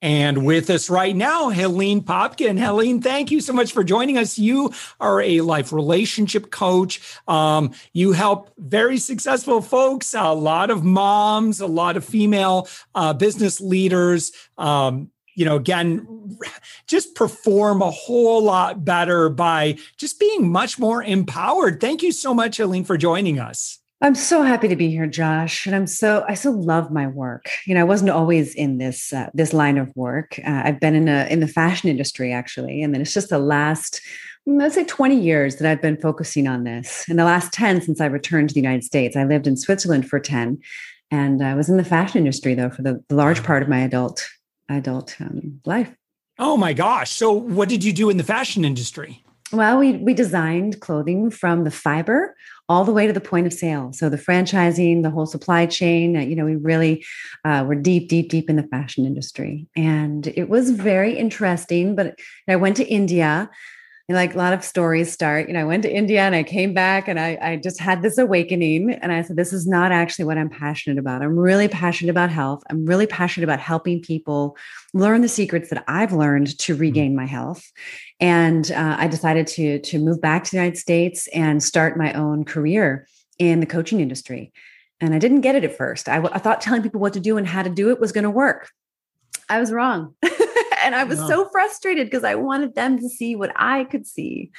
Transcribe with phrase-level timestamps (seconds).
[0.00, 2.56] And with us right now, Helene Popken.
[2.58, 4.38] Helene, thank you so much for joining us.
[4.38, 7.00] You are a life relationship coach.
[7.26, 13.12] Um, you help very successful folks, a lot of moms, a lot of female uh,
[13.12, 14.30] business leaders.
[14.56, 16.36] Um, you know, again,
[16.86, 21.80] just perform a whole lot better by just being much more empowered.
[21.80, 23.78] Thank you so much, Helene, for joining us.
[24.00, 27.50] I'm so happy to be here, Josh, and I'm so I so love my work.
[27.66, 30.38] You know, I wasn't always in this uh, this line of work.
[30.46, 33.40] Uh, I've been in a in the fashion industry actually, and then it's just the
[33.40, 34.00] last
[34.46, 37.04] let's say 20 years that I've been focusing on this.
[37.08, 40.08] In the last 10 since I returned to the United States, I lived in Switzerland
[40.08, 40.58] for 10,
[41.10, 43.80] and I was in the fashion industry though for the, the large part of my
[43.80, 44.28] adult
[44.68, 45.92] adult um, life.
[46.38, 47.10] Oh my gosh!
[47.10, 49.24] So, what did you do in the fashion industry?
[49.50, 52.36] Well, we we designed clothing from the fiber
[52.68, 53.92] all the way to the point of sale.
[53.94, 57.04] So the franchising, the whole supply chain, uh, you know, we really
[57.44, 59.66] uh, were deep, deep, deep in the fashion industry.
[59.74, 61.96] And it was very interesting.
[61.96, 63.50] But I went to India.
[64.08, 66.42] And like a lot of stories start, you know, I went to India and I
[66.42, 68.92] came back and I, I just had this awakening.
[68.92, 71.22] And I said, this is not actually what I'm passionate about.
[71.22, 72.62] I'm really passionate about health.
[72.70, 74.56] I'm really passionate about helping people
[74.94, 76.80] learn the secrets that I've learned to mm-hmm.
[76.80, 77.70] regain my health
[78.20, 82.12] and uh, I decided to to move back to the United States and start my
[82.14, 83.06] own career
[83.38, 84.52] in the coaching industry.
[85.00, 86.08] And I didn't get it at first.
[86.08, 88.24] I, I thought telling people what to do and how to do it was going
[88.24, 88.70] to work.
[89.48, 90.14] I was wrong.
[90.88, 94.50] and I was so frustrated because I wanted them to see what I could see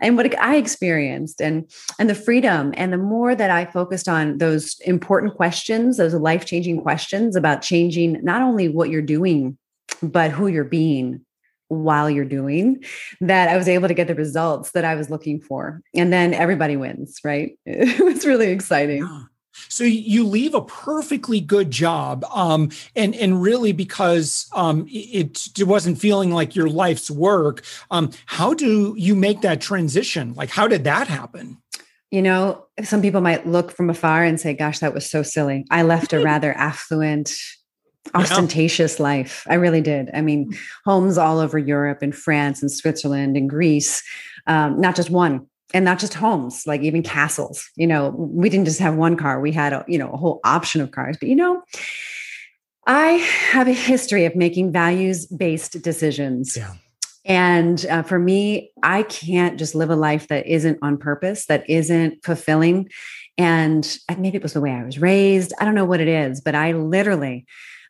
[0.00, 4.38] and what I experienced and and the freedom and the more that I focused on
[4.38, 9.58] those important questions, those life-changing questions about changing not only what you're doing
[10.02, 11.26] but who you're being
[11.66, 12.84] while you're doing
[13.20, 15.82] that I was able to get the results that I was looking for.
[15.94, 17.58] And then everybody wins, right?
[17.66, 19.02] It was really exciting.
[19.02, 19.22] Yeah.
[19.68, 25.64] So you leave a perfectly good job, um, and and really because um, it, it
[25.64, 27.64] wasn't feeling like your life's work.
[27.90, 30.34] Um, how do you make that transition?
[30.34, 31.58] Like, how did that happen?
[32.10, 35.64] You know, some people might look from afar and say, "Gosh, that was so silly."
[35.70, 37.32] I left a rather affluent,
[38.14, 39.02] ostentatious yeah.
[39.02, 39.46] life.
[39.48, 40.10] I really did.
[40.14, 44.02] I mean, homes all over Europe and France and Switzerland and Greece,
[44.46, 45.46] um, not just one.
[45.74, 47.68] And not just homes, like even castles.
[47.76, 50.40] You know, we didn't just have one car; we had a you know a whole
[50.44, 51.16] option of cars.
[51.18, 51.62] But you know,
[52.86, 53.12] I
[53.52, 56.56] have a history of making values based decisions.
[56.56, 56.74] Yeah.
[57.24, 61.68] And uh, for me, I can't just live a life that isn't on purpose, that
[61.70, 62.88] isn't fulfilling.
[63.38, 65.52] And maybe it was the way I was raised.
[65.60, 67.46] I don't know what it is, but I literally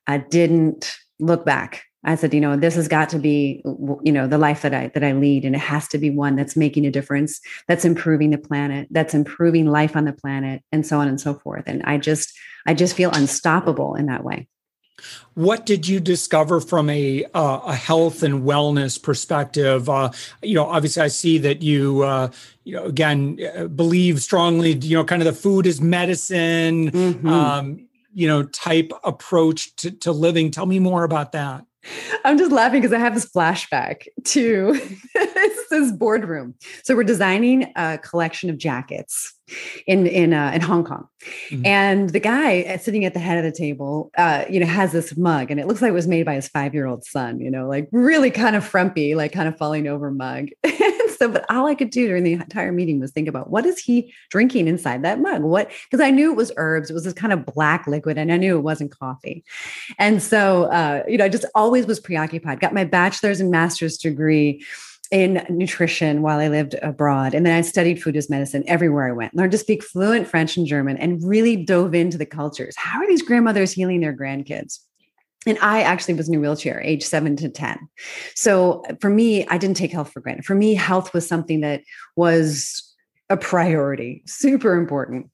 [0.06, 1.84] I didn't look back.
[2.04, 4.88] I said, you know, this has got to be, you know, the life that I
[4.88, 8.30] that I lead, and it has to be one that's making a difference, that's improving
[8.30, 11.64] the planet, that's improving life on the planet, and so on and so forth.
[11.66, 12.32] And I just,
[12.66, 14.48] I just feel unstoppable in that way.
[15.34, 19.88] What did you discover from a uh, a health and wellness perspective?
[19.88, 20.10] Uh,
[20.42, 22.30] you know, obviously, I see that you uh,
[22.64, 24.72] you know again uh, believe strongly.
[24.72, 26.90] You know, kind of the food is medicine.
[26.90, 27.28] Mm-hmm.
[27.28, 31.64] Um, you know type approach to, to living tell me more about that
[32.24, 34.74] I'm just laughing because I have this flashback to
[35.80, 36.54] this boardroom.
[36.84, 39.34] So we're designing a collection of jackets
[39.86, 41.08] in in uh, in Hong Kong,
[41.50, 41.66] mm-hmm.
[41.66, 44.92] and the guy uh, sitting at the head of the table, uh, you know, has
[44.92, 47.40] this mug, and it looks like it was made by his five year old son.
[47.40, 50.48] You know, like really kind of frumpy, like kind of falling over mug.
[51.02, 53.66] And so, but all I could do during the entire meeting was think about what
[53.66, 55.42] is he drinking inside that mug?
[55.42, 56.90] What, because I knew it was herbs.
[56.90, 59.44] It was this kind of black liquid and I knew it wasn't coffee.
[59.98, 63.98] And so, uh, you know, I just always was preoccupied, got my bachelor's and master's
[63.98, 64.64] degree
[65.12, 67.34] in nutrition while I lived abroad.
[67.34, 70.56] And then I studied food as medicine everywhere I went, learned to speak fluent French
[70.56, 72.74] and German, and really dove into the cultures.
[72.76, 74.80] How are these grandmothers healing their grandkids?
[75.46, 77.78] And I actually was in a wheelchair age seven to 10.
[78.34, 80.46] So for me, I didn't take health for granted.
[80.46, 81.82] For me, health was something that
[82.16, 82.82] was
[83.28, 85.30] a priority, super important.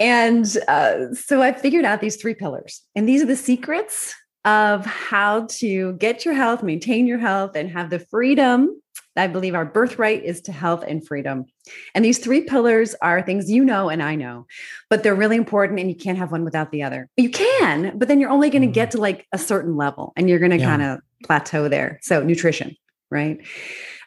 [0.00, 2.82] And uh, so I figured out these three pillars.
[2.96, 4.14] And these are the secrets
[4.44, 8.80] of how to get your health, maintain your health, and have the freedom
[9.16, 11.46] I believe our birthright is to health and freedom.
[11.94, 14.46] And these three pillars are things you know and I know,
[14.90, 17.08] but they're really important and you can't have one without the other.
[17.16, 18.92] You can, but then you're only going to get mm.
[18.92, 20.66] to like a certain level and you're going to yeah.
[20.66, 21.98] kind of plateau there.
[22.02, 22.76] So nutrition,
[23.10, 23.40] right?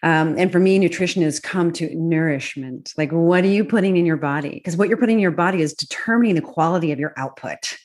[0.02, 2.94] Um, and for me, nutrition has come to nourishment.
[2.98, 4.52] Like, what are you putting in your body?
[4.52, 7.78] Because what you're putting in your body is determining the quality of your output.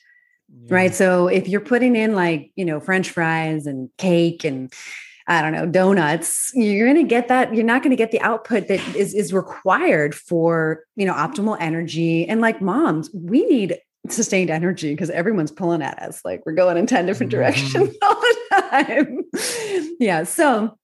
[0.49, 0.75] Yeah.
[0.75, 0.95] Right.
[0.95, 4.71] So if you're putting in like, you know, French fries and cake and
[5.27, 7.53] I don't know, donuts, you're going to get that.
[7.53, 11.57] You're not going to get the output that is, is required for, you know, optimal
[11.59, 12.27] energy.
[12.27, 13.77] And like moms, we need
[14.07, 16.21] sustained energy because everyone's pulling at us.
[16.23, 17.95] Like we're going in 10 different directions mm-hmm.
[18.03, 19.95] all the time.
[19.99, 20.23] yeah.
[20.25, 20.77] So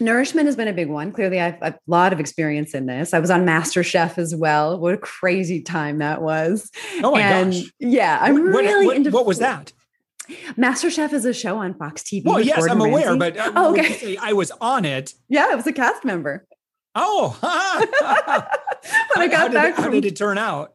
[0.00, 1.12] nourishment has been a big one.
[1.12, 3.14] Clearly, I've, I've, a lot of experience in this.
[3.14, 4.78] I was on Master Chef as well.
[4.78, 6.70] What a crazy time that was!
[7.02, 7.64] Oh my and gosh!
[7.78, 9.10] Yeah, I'm what, really what, into.
[9.10, 9.72] What was that?
[10.56, 12.24] Master Chef is a show on Fox TV.
[12.24, 13.18] Well, yes, Gordon I'm aware, Ramsay.
[13.18, 14.16] but uh, oh, okay.
[14.20, 15.14] I was on it.
[15.28, 16.46] Yeah, I was a cast member.
[16.94, 17.36] Oh,
[19.14, 20.74] when I got how back, did, from, how did it turn out?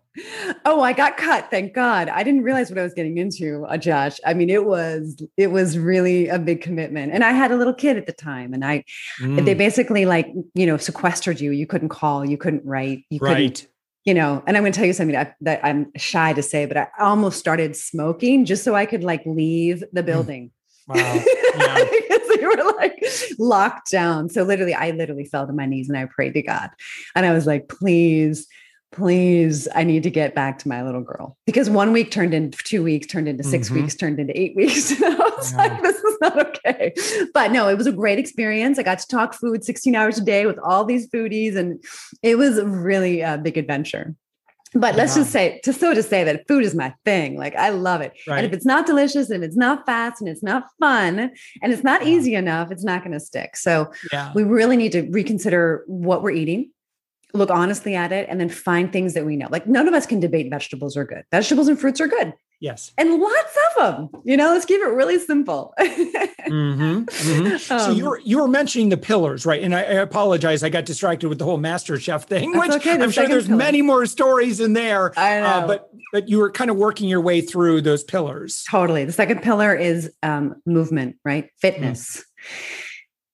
[0.63, 1.49] Oh, I got cut.
[1.49, 2.07] Thank God.
[2.07, 4.19] I didn't realize what I was getting into, uh, Josh.
[4.25, 7.73] I mean, it was it was really a big commitment, and I had a little
[7.73, 8.83] kid at the time, and I
[9.19, 9.43] mm.
[9.43, 11.51] they basically like you know sequestered you.
[11.51, 13.33] You couldn't call, you couldn't write, you right.
[13.33, 13.67] couldn't.
[14.05, 16.65] You know, and I'm going to tell you something that, that I'm shy to say,
[16.65, 20.05] but I almost started smoking just so I could like leave the mm.
[20.05, 20.51] building.
[20.87, 21.23] Wow.
[21.55, 21.75] Yeah.
[21.75, 23.05] because they were like
[23.37, 24.27] locked down.
[24.27, 26.71] So literally, I literally fell to my knees and I prayed to God.
[27.15, 28.47] And I was like, please
[28.93, 31.37] please, I need to get back to my little girl.
[31.45, 33.81] Because one week turned into two weeks, turned into 6 mm-hmm.
[33.81, 34.91] weeks, turned into eight weeks.
[35.03, 35.57] And I was yeah.
[35.57, 36.93] like, this is not okay.
[37.33, 38.79] But no, it was a great experience.
[38.79, 41.83] I got to talk food 16 hours a day with all these foodies, and
[42.21, 44.15] it was really a big adventure.
[44.75, 47.37] But let's just say, to so to say that food is my thing.
[47.37, 48.13] Like I love it.
[48.27, 48.37] Right.
[48.37, 51.31] And if it's not delicious, and it's not fast, and it's not fun,
[51.61, 53.55] and it's not easy enough, it's not going to stick.
[53.55, 54.31] So yeah.
[54.33, 56.71] we really need to reconsider what we're eating
[57.33, 59.47] look honestly at it and then find things that we know.
[59.49, 61.23] Like none of us can debate vegetables are good.
[61.31, 62.33] Vegetables and fruits are good.
[62.59, 62.93] Yes.
[62.97, 64.21] And lots of them.
[64.23, 65.73] You know, let's keep it really simple.
[65.79, 67.47] mm-hmm, mm-hmm.
[67.73, 69.61] Um, so you were you were mentioning the pillars, right?
[69.61, 72.93] And I, I, apologize, I got distracted with the whole Master Chef thing, which okay,
[72.93, 73.57] I'm sure there's pillar.
[73.57, 75.17] many more stories in there.
[75.17, 75.47] I uh, know.
[75.47, 78.63] Uh, but but you were kind of working your way through those pillars.
[78.69, 79.03] Totally.
[79.05, 81.49] The second pillar is um, movement, right?
[81.59, 82.17] Fitness.
[82.17, 82.89] Mm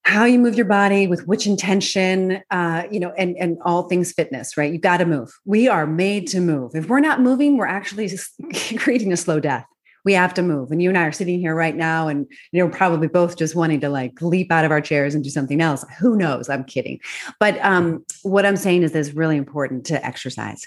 [0.10, 4.12] how you move your body with which intention uh, you know and and all things
[4.12, 4.74] fitness right?
[4.74, 5.32] You got to move.
[5.46, 6.72] We are made to move.
[6.74, 8.10] If we're not moving we're actually
[8.78, 9.66] creating a slow death.
[10.06, 10.72] We have to move.
[10.72, 13.56] And you and i are sitting here right now and you know probably both just
[13.56, 15.86] wanting to like leap out of our chairs and do something else.
[16.00, 16.50] Who knows?
[16.50, 17.00] I'm kidding.
[17.40, 20.66] But um, what i'm saying is it's really important to exercise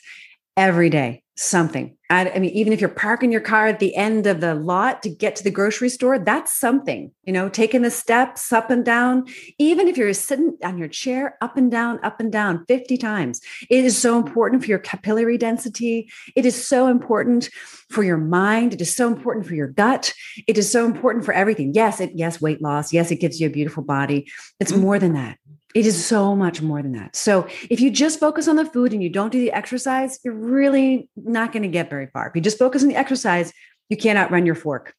[0.56, 1.96] every day something.
[2.10, 5.02] I, I, mean even if you're parking your car at the end of the lot
[5.02, 8.84] to get to the grocery store that's something you know taking the steps up and
[8.84, 9.24] down.
[9.58, 13.40] Even if you're sitting on your chair up and down up and down 50 times.
[13.70, 16.10] It is so important for your capillary density.
[16.36, 17.48] It is so important
[17.88, 18.74] for your mind.
[18.74, 20.12] It is so important for your gut.
[20.46, 21.72] It is so important for everything.
[21.74, 22.92] Yes it yes weight loss.
[22.92, 24.30] Yes it gives you a beautiful body.
[24.60, 24.82] It's mm-hmm.
[24.82, 25.38] more than that
[25.74, 27.16] it is so much more than that.
[27.16, 30.34] So if you just focus on the food and you don't do the exercise, you're
[30.34, 32.28] really not going to get very far.
[32.28, 33.52] If you just focus on the exercise,
[33.88, 34.94] you can't outrun your fork.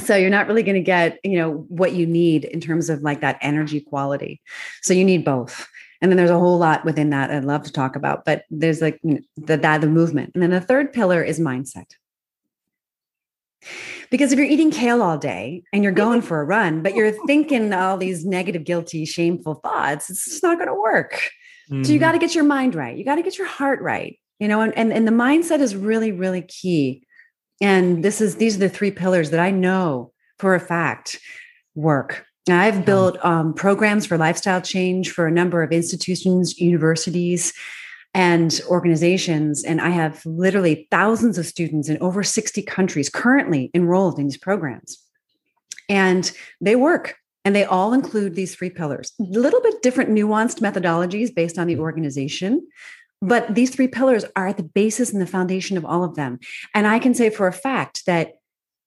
[0.00, 3.02] So you're not really going to get, you know, what you need in terms of
[3.02, 4.40] like that energy quality.
[4.82, 5.68] So you need both.
[6.00, 8.80] And then there's a whole lot within that I'd love to talk about, but there's
[8.80, 10.32] like the, that the movement.
[10.34, 11.86] And then the third pillar is mindset.
[14.10, 17.12] Because if you're eating kale all day and you're going for a run, but you're
[17.26, 21.12] thinking all these negative, guilty, shameful thoughts, it's just not going to work.
[21.70, 21.84] Mm-hmm.
[21.84, 22.06] So you mm-hmm.
[22.06, 22.96] got to get your mind right.
[22.96, 24.18] You got to get your heart right.
[24.38, 27.06] You know, and, and, and the mindset is really, really key.
[27.60, 31.20] And this is these are the three pillars that I know for a fact
[31.74, 32.26] work.
[32.48, 37.52] Now, I've built um, programs for lifestyle change for a number of institutions, universities,
[38.14, 39.64] and organizations.
[39.64, 44.36] And I have literally thousands of students in over 60 countries currently enrolled in these
[44.36, 44.98] programs.
[45.88, 49.12] And they work and they all include these three pillars.
[49.18, 52.66] A little bit different, nuanced methodologies based on the organization.
[53.20, 56.38] But these three pillars are at the basis and the foundation of all of them.
[56.74, 58.34] And I can say for a fact that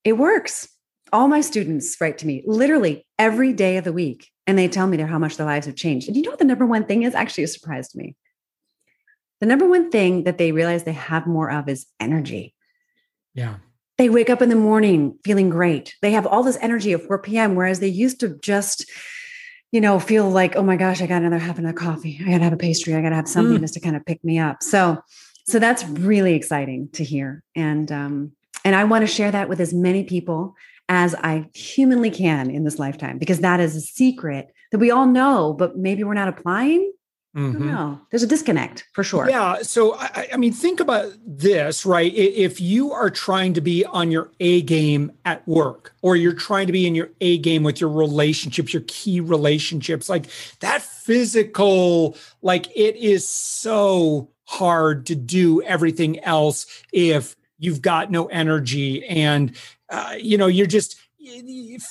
[0.03, 0.69] it works.
[1.13, 4.87] All my students write to me literally every day of the week, and they tell
[4.87, 6.07] me how much their lives have changed.
[6.07, 7.15] And you know what the number one thing is?
[7.15, 8.15] Actually, a surprise to me
[9.39, 12.53] the number one thing that they realize they have more of is energy.
[13.33, 13.55] Yeah.
[13.97, 15.95] They wake up in the morning feeling great.
[16.01, 18.89] They have all this energy at 4 p.m., whereas they used to just,
[19.71, 22.19] you know, feel like, oh my gosh, I got another half of coffee.
[22.21, 22.95] I got to have a pastry.
[22.95, 23.61] I got to have something mm.
[23.61, 24.63] just to kind of pick me up.
[24.63, 25.01] So,
[25.47, 27.43] so that's really exciting to hear.
[27.55, 28.31] And, um,
[28.65, 30.55] and I want to share that with as many people
[30.89, 35.05] as I humanly can in this lifetime, because that is a secret that we all
[35.05, 36.91] know, but maybe we're not applying
[37.35, 37.67] Mm-hmm.
[37.67, 39.29] No, there's a disconnect for sure.
[39.29, 39.61] Yeah.
[39.61, 42.13] So, I, I, mean, think about this, right?
[42.15, 46.67] If you are trying to be on your A game at work, or you're trying
[46.67, 50.27] to be in your A game with your relationships, your key relationships, like
[50.61, 58.27] that physical, like it is so hard to do everything else if you've got no
[58.27, 59.57] energy and,
[59.89, 60.97] uh, you know, you're just,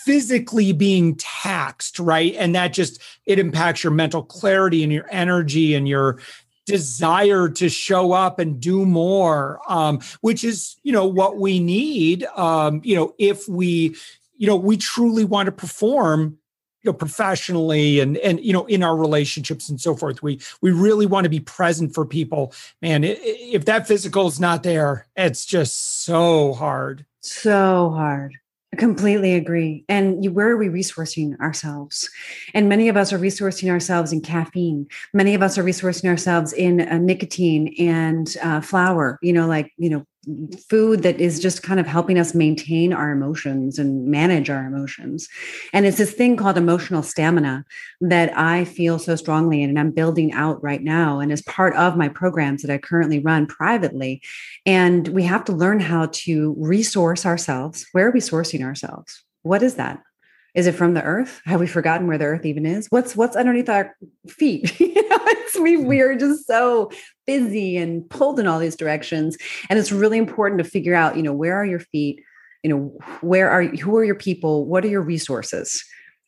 [0.05, 2.35] physically being taxed, right?
[2.37, 6.19] And that just it impacts your mental clarity and your energy and your
[6.67, 12.25] desire to show up and do more, um, which is you know what we need.
[12.37, 13.97] Um, you know, if we
[14.37, 16.38] you know we truly want to perform
[16.83, 20.71] you know professionally and and you know in our relationships and so forth we we
[20.71, 25.47] really want to be present for people man if that physical is not there it's
[25.47, 28.35] just so hard so hard
[28.78, 29.85] Completely agree.
[29.88, 32.09] And you, where are we resourcing ourselves?
[32.54, 34.87] And many of us are resourcing ourselves in caffeine.
[35.12, 39.19] Many of us are resourcing ourselves in uh, nicotine and uh, flour.
[39.23, 40.07] You know, like you know,
[40.69, 45.28] food that is just kind of helping us maintain our emotions and manage our emotions.
[45.73, 47.64] And it's this thing called emotional stamina
[48.00, 51.75] that I feel so strongly in and I'm building out right now and as part
[51.76, 54.23] of my programs that I currently run privately.
[54.66, 57.87] And we have to learn how to resource ourselves.
[57.93, 59.23] Where are we sourcing ourselves?
[59.43, 60.00] What is that?
[60.54, 61.40] Is it from the earth?
[61.46, 62.87] Have we forgotten where the earth even is?
[62.90, 63.96] What's what's underneath our
[64.28, 64.78] feet?
[64.80, 65.18] you know,
[65.61, 65.87] we mm-hmm.
[65.87, 66.90] we are just so
[67.26, 69.37] busy and pulled in all these directions,
[69.68, 72.23] and it's really important to figure out, you know, where are your feet?
[72.62, 74.66] You know, where are who are your people?
[74.66, 75.84] What are your resources?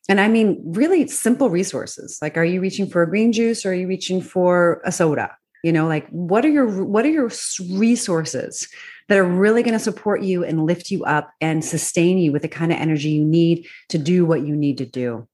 [0.09, 2.19] And I mean, really simple resources.
[2.23, 5.37] Like, are you reaching for a green juice or are you reaching for a soda?
[5.63, 7.31] You know, like what are your what are your
[7.71, 8.69] resources?
[9.09, 12.43] That are really going to support you and lift you up and sustain you with
[12.43, 15.27] the kind of energy you need to do what you need to do.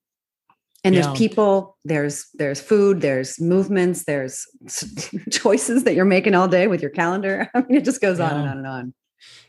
[0.85, 1.03] And yeah.
[1.03, 4.47] there's people there's there's food there's movements there's
[5.31, 7.49] choices that you're making all day with your calendar.
[7.55, 8.31] I mean it just goes yeah.
[8.31, 8.95] on and on and on.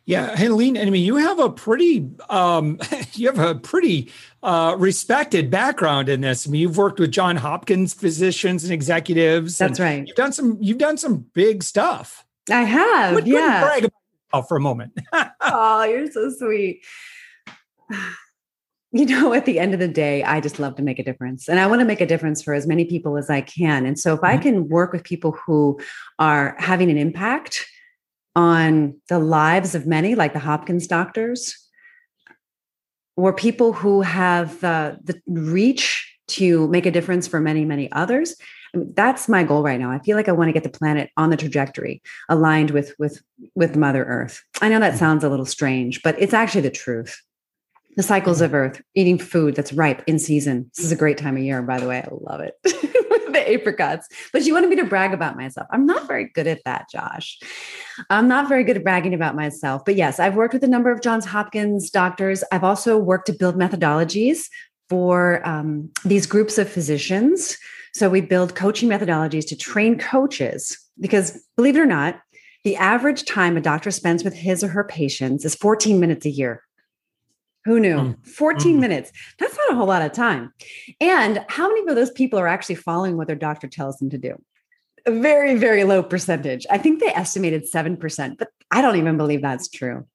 [0.05, 0.35] Yeah.
[0.35, 2.79] Helene i mean you have a pretty um
[3.13, 4.11] you have a pretty
[4.43, 6.47] uh respected background in this.
[6.47, 10.07] I mean you've worked with john hopkins physicians and executives that's and right.
[10.07, 12.25] you've done some you've done some big stuff.
[12.51, 13.61] I have yeah.
[13.61, 14.02] brag about
[14.41, 14.93] for a moment.
[15.41, 16.83] oh, you're so sweet.
[18.95, 21.49] You know, at the end of the day, I just love to make a difference.
[21.49, 23.87] And I want to make a difference for as many people as I can.
[23.87, 24.37] And so if mm-hmm.
[24.37, 25.79] I can work with people who
[26.19, 27.65] are having an impact
[28.35, 31.57] on the lives of many, like the Hopkins doctors,
[33.15, 38.35] or people who have uh, the reach to make a difference for many, many others,
[38.73, 39.91] that's my goal right now.
[39.91, 43.21] I feel like I want to get the planet on the trajectory aligned with with
[43.55, 44.43] with Mother Earth.
[44.61, 44.99] I know that mm-hmm.
[44.99, 47.21] sounds a little strange, but it's actually the truth.
[47.95, 50.71] The cycles of Earth, eating food that's ripe in season.
[50.75, 51.99] This is a great time of year, by the way.
[51.99, 52.55] I love it.
[53.33, 54.07] the apricots.
[54.31, 55.67] But you wanted me to brag about myself.
[55.71, 57.39] I'm not very good at that, Josh.
[58.09, 59.83] I'm not very good at bragging about myself.
[59.85, 62.43] But yes, I've worked with a number of Johns Hopkins doctors.
[62.51, 64.45] I've also worked to build methodologies
[64.89, 67.57] for um, these groups of physicians
[67.93, 72.19] so we build coaching methodologies to train coaches because believe it or not,
[72.63, 76.29] the average time a doctor spends with his or her patients is 14 minutes a
[76.29, 76.63] year.
[77.65, 77.95] Who knew?
[77.95, 78.27] Mm.
[78.27, 78.79] 14 mm.
[78.79, 79.11] minutes.
[79.37, 80.53] That's not a whole lot of time.
[80.99, 84.17] And how many of those people are actually following what their doctor tells them to
[84.17, 84.35] do?
[85.05, 86.65] A very, very low percentage.
[86.69, 90.05] I think they estimated 7%, but I don't even believe that's true.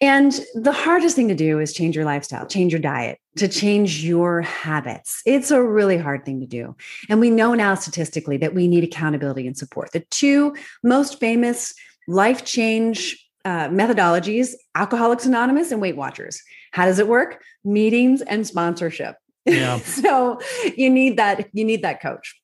[0.00, 4.02] And the hardest thing to do is change your lifestyle, change your diet, to change
[4.02, 5.20] your habits.
[5.26, 6.74] It's a really hard thing to do.
[7.10, 9.92] And we know now statistically that we need accountability and support.
[9.92, 11.74] The two most famous
[12.08, 16.42] life change uh, methodologies Alcoholics Anonymous and Weight Watchers.
[16.72, 17.42] How does it work?
[17.62, 19.16] Meetings and sponsorship.
[19.44, 19.78] Yeah.
[19.80, 20.40] so
[20.76, 22.41] you need that you need that coach.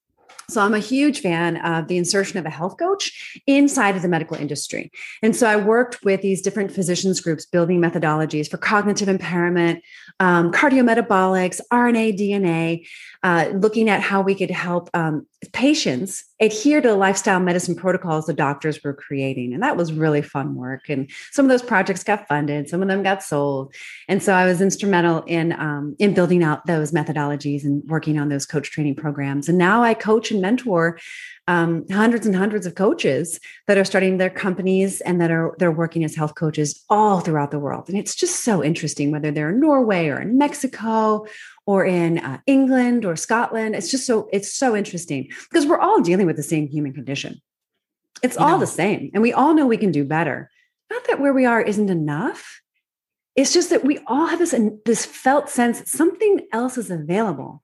[0.50, 4.08] So I'm a huge fan of the insertion of a health coach inside of the
[4.08, 4.90] medical industry.
[5.22, 9.84] And so I worked with these different physicians groups building methodologies for cognitive impairment,
[10.20, 12.86] um, cardiometabolics, RNA, DNA,
[13.22, 18.26] uh, looking at how we could help um, patients adhere to the lifestyle medicine protocols
[18.26, 19.52] the doctors were creating.
[19.52, 20.88] And that was really fun work.
[20.88, 23.74] And some of those projects got funded, some of them got sold.
[24.06, 28.28] And so I was instrumental in, um, in building out those methodologies and working on
[28.28, 29.48] those coach training programs.
[29.48, 30.98] And now I coach and mentor
[31.48, 35.72] um, hundreds and hundreds of coaches that are starting their companies and that are they're
[35.72, 37.88] working as health coaches all throughout the world.
[37.88, 41.26] And it's just so interesting whether they're in Norway or in Mexico
[41.68, 43.74] or in uh, England or Scotland.
[43.74, 47.42] It's just so it's so interesting because we're all dealing with the same human condition.
[48.22, 48.60] It's you all know.
[48.60, 50.50] the same, and we all know we can do better.
[50.88, 52.62] Not that where we are isn't enough.
[53.36, 54.54] It's just that we all have this
[54.86, 57.62] this felt sense that something else is available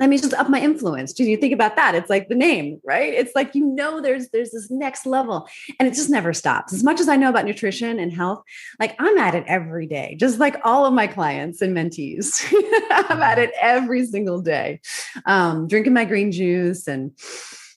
[0.00, 1.12] I mean, just up my influence.
[1.12, 1.94] Do you think about that?
[1.94, 3.14] It's like the name, right?
[3.14, 5.48] It's like you know there's there's this next level
[5.78, 6.72] and it just never stops.
[6.72, 8.42] As much as I know about nutrition and health,
[8.80, 12.44] like I'm at it every day, just like all of my clients and mentees.
[12.90, 14.80] I'm at it every single day.
[15.26, 17.12] Um, drinking my green juice and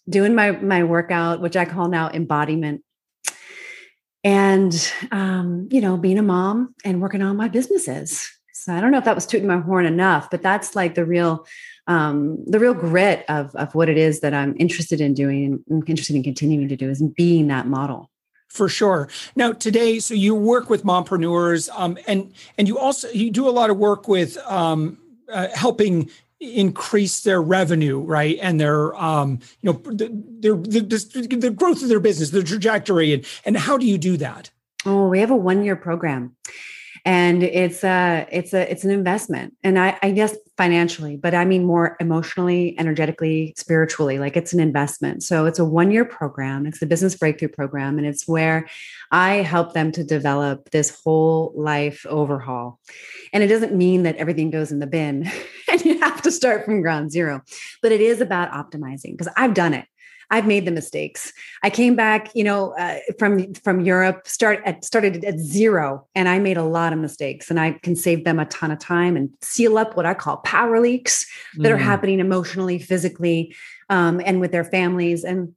[0.09, 2.83] doing my my workout, which I call now embodiment.
[4.23, 8.27] And um, you know, being a mom and working on my businesses.
[8.53, 11.05] So I don't know if that was tooting my horn enough, but that's like the
[11.05, 11.45] real
[11.87, 15.89] um, the real grit of, of what it is that I'm interested in doing and
[15.89, 18.11] interested in continuing to do is being that model.
[18.49, 19.09] For sure.
[19.35, 23.51] Now today, so you work with mompreneurs, um, and and you also you do a
[23.51, 24.97] lot of work with um,
[25.31, 31.51] uh, helping increase their revenue, right, and their um, you know their the, the, the
[31.51, 34.49] growth of their business, the trajectory, and and how do you do that?
[34.85, 36.35] Oh, we have a one year program
[37.07, 39.55] and it's a it's a it's an investment.
[39.63, 44.59] And I, I guess financially but i mean more emotionally energetically spiritually like it's an
[44.59, 45.23] investment.
[45.23, 46.65] So it's a one year program.
[46.65, 47.97] It's the business breakthrough program.
[47.97, 48.67] And it's where
[49.11, 52.79] i help them to develop this whole life overhaul.
[53.31, 55.31] And it doesn't mean that everything goes in the bin
[55.71, 57.41] and you have to start from ground zero
[57.81, 59.85] but it is about optimizing because i've done it
[60.29, 61.31] I've made the mistakes.
[61.63, 66.27] I came back, you know, uh, from from Europe, start at, started at zero, and
[66.27, 67.49] I made a lot of mistakes.
[67.49, 70.37] And I can save them a ton of time and seal up what I call
[70.37, 71.25] power leaks
[71.57, 71.73] that mm.
[71.73, 73.55] are happening emotionally, physically,
[73.89, 75.53] um, and with their families, and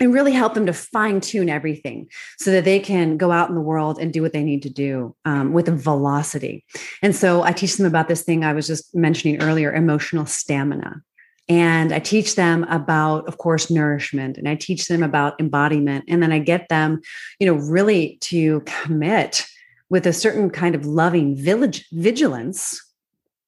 [0.00, 3.54] and really help them to fine tune everything so that they can go out in
[3.54, 6.64] the world and do what they need to do um, with a velocity.
[7.02, 11.02] And so I teach them about this thing I was just mentioning earlier emotional stamina.
[11.48, 16.04] And I teach them about, of course, nourishment and I teach them about embodiment.
[16.08, 17.00] And then I get them,
[17.38, 19.46] you know, really to commit
[19.90, 22.80] with a certain kind of loving village vigilance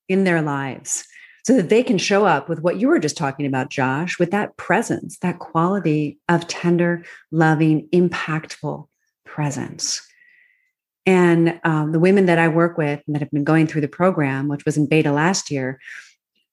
[0.09, 1.07] in their lives
[1.47, 4.31] so that they can show up with what you were just talking about, Josh, with
[4.33, 8.87] that presence, that quality of tender, loving, impactful
[9.25, 10.03] presence.
[11.07, 14.49] And um, the women that I work with that have been going through the program,
[14.49, 15.81] which was in beta last year,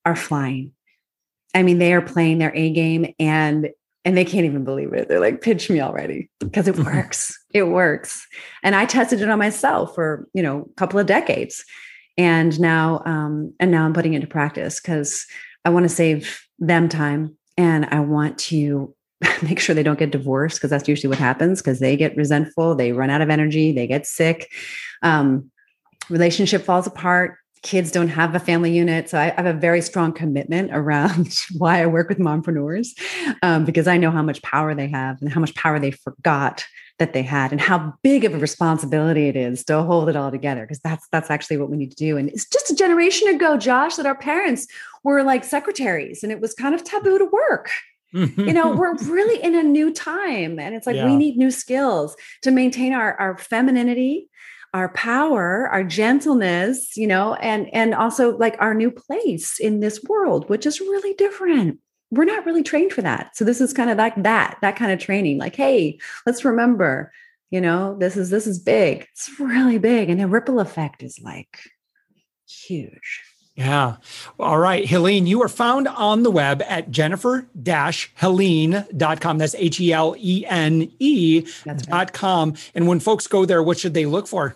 [0.05, 0.73] are flying
[1.53, 3.69] I mean, they are playing their A game and
[4.05, 5.07] and they can't even believe it.
[5.07, 7.37] They're like, pitch me already because it works.
[7.53, 8.27] it works.
[8.61, 11.63] And I tested it on myself for, you know, a couple of decades.
[12.17, 15.25] And now, um, and now I'm putting it into practice because
[15.65, 18.93] I want to save them time and I want to
[19.41, 22.75] make sure they don't get divorced because that's usually what happens because they get resentful,
[22.75, 24.51] they run out of energy, they get sick.
[25.01, 25.49] Um,
[26.09, 29.09] relationship falls apart kids don't have a family unit.
[29.09, 32.89] So I, have a very strong commitment around why I work with mompreneurs
[33.41, 36.65] um, because I know how much power they have and how much power they forgot
[36.99, 40.29] that they had and how big of a responsibility it is to hold it all
[40.29, 43.27] together because that's that's actually what we need to do and it's just a generation
[43.29, 44.67] ago josh that our parents
[45.03, 47.71] were like secretaries and it was kind of taboo to work
[48.11, 51.05] you know we're really in a new time and it's like yeah.
[51.05, 54.29] we need new skills to maintain our, our femininity
[54.73, 60.03] our power our gentleness you know and and also like our new place in this
[60.03, 61.79] world which is really different
[62.11, 64.91] we're not really trained for that so this is kind of like that that kind
[64.91, 67.11] of training like hey let's remember
[67.51, 71.19] you know this is this is big it's really big and the ripple effect is
[71.21, 71.59] like
[72.47, 73.21] huge
[73.55, 73.97] yeah.
[74.39, 74.83] All right.
[74.83, 79.37] Helene, you are found on the web at jennifer-helene.com.
[79.37, 81.45] That's H E L E N E
[81.81, 82.55] dot com.
[82.73, 84.55] And when folks go there, what should they look for?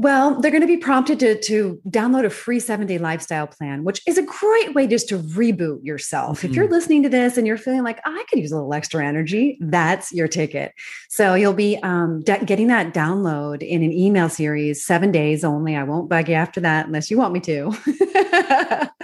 [0.00, 3.82] Well, they're going to be prompted to, to download a free seven day lifestyle plan,
[3.82, 6.38] which is a great way just to reboot yourself.
[6.38, 6.46] Mm-hmm.
[6.46, 6.74] If you're mm-hmm.
[6.74, 9.58] listening to this and you're feeling like, oh, I could use a little extra energy,
[9.60, 10.72] that's your ticket.
[11.08, 15.74] So you'll be um, de- getting that download in an email series, seven days only.
[15.74, 18.88] I won't bug you after that unless you want me to.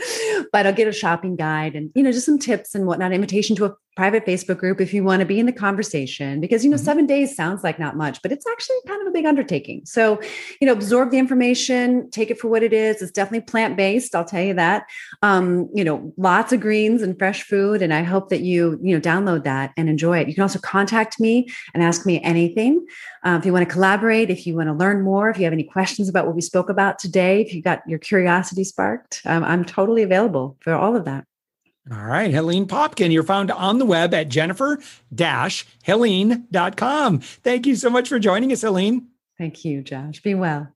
[0.53, 3.57] but I'll get a shopping guide and, you know, just some tips and whatnot, invitation
[3.57, 6.71] to a private Facebook group if you want to be in the conversation because you
[6.71, 6.85] know mm-hmm.
[6.85, 9.83] 7 days sounds like not much but it's actually kind of a big undertaking.
[9.85, 10.21] So,
[10.61, 13.03] you know, absorb the information, take it for what it is.
[13.03, 14.87] It's definitely plant-based, I'll tell you that.
[15.23, 18.95] Um, you know, lots of greens and fresh food and I hope that you, you
[18.95, 20.29] know, download that and enjoy it.
[20.29, 22.85] You can also contact me and ask me anything.
[23.25, 25.53] Uh, if you want to collaborate, if you want to learn more, if you have
[25.53, 29.45] any questions about what we spoke about today, if you got your curiosity sparked, um,
[29.45, 31.25] I'm totally available for all of that.
[31.91, 37.19] All right, Helene Popken, you're found on the web at jennifer-helene.com.
[37.19, 39.09] Thank you so much for joining us, Helene.
[39.37, 40.23] Thank you, Josh.
[40.23, 40.69] Be well.